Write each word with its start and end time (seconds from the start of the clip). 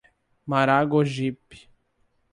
Maragogipe 0.49 1.69